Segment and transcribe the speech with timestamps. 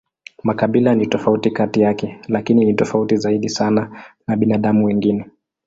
[0.43, 5.25] Makabila ni tofauti kati yake, lakini ni tofauti zaidi sana na binadamu wengine.